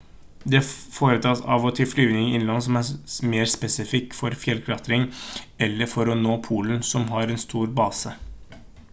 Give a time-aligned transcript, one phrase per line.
[0.51, 0.59] det
[0.93, 5.05] foretas av og til flyvninger innenlands som er spesifikke for fjellklatring
[5.67, 8.15] eller for å nå polen som har en stor base